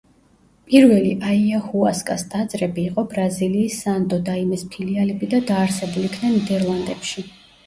[0.69, 7.27] პირველი აიაჰუასკას ტაძრები იყო ბრაზილიის სანტო დაიმეს ფილიალები და დაარსებულ იქნა ნიდერლანდებში.